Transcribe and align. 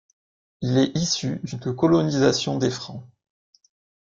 Il 0.61 0.79
est 0.79 0.97
issu 0.97 1.39
d'une 1.43 1.75
colonisation 1.75 2.57
des 2.57 2.71
Francs. 2.71 3.07